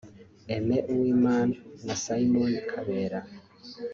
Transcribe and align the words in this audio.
Aime 0.53 0.77
Uwimana 0.91 1.55
na 1.85 1.95
Simon 2.03 2.51
Kabera 2.69 3.19